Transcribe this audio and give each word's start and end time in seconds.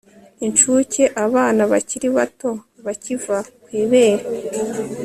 inshuke 0.45 1.01
abana 1.25 1.61
bakiri 1.71 2.07
bato 2.17 2.49
bakiva 2.85 3.37
ku 3.63 3.69
ibere 3.81 4.25